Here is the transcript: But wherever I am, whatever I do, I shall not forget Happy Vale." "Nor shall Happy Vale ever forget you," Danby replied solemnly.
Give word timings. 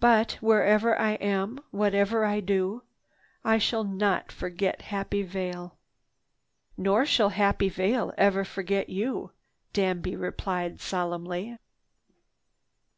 But 0.00 0.38
wherever 0.40 0.98
I 0.98 1.16
am, 1.16 1.60
whatever 1.72 2.24
I 2.24 2.40
do, 2.40 2.84
I 3.44 3.58
shall 3.58 3.84
not 3.84 4.32
forget 4.32 4.80
Happy 4.80 5.22
Vale." 5.22 5.76
"Nor 6.78 7.04
shall 7.04 7.28
Happy 7.28 7.68
Vale 7.68 8.14
ever 8.16 8.46
forget 8.46 8.88
you," 8.88 9.32
Danby 9.74 10.16
replied 10.16 10.80
solemnly. 10.80 11.58